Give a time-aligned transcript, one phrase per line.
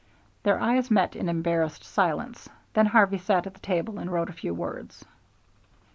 [0.41, 4.33] Their eyes met in embarrassed silence, then Harvey sat at the table and wrote a
[4.33, 5.05] few words.